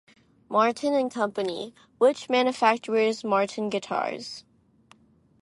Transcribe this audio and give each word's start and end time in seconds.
Martin 0.49 0.95
and 0.95 1.11
Company, 1.11 1.75
which 1.99 2.27
manufactures 2.27 3.23
Martin 3.23 3.69
guitars. 3.69 4.43